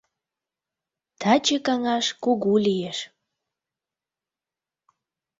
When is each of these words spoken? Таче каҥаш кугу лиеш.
Таче 1.19 1.57
каҥаш 1.65 2.07
кугу 2.23 2.53
лиеш. 2.65 2.99